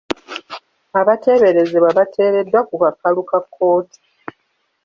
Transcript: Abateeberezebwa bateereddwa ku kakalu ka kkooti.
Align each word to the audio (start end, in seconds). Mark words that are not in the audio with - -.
Abateeberezebwa 0.99 1.89
bateereddwa 1.97 2.59
ku 2.67 2.75
kakalu 2.83 3.21
ka 3.29 3.39
kkooti. 3.45 3.99